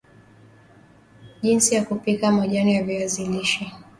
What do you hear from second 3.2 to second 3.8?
lishe